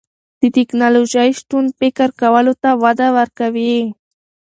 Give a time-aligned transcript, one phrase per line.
[0.41, 3.75] د تکنالوژۍ شتون فکر کولو ته وده ورکوي.